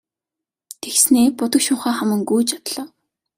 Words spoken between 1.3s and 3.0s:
будаг шунхаа хаман гүйж одлоо.